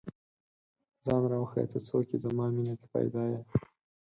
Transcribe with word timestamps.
ځان 1.03 1.21
راوښیه، 1.31 1.63
ته 1.71 1.77
څوک 1.87 2.07
ئې؟ 2.11 2.17
زما 2.25 2.45
مینې 2.55 2.75
ته 2.81 2.85
پيدا 2.93 3.23
ې 3.33 3.39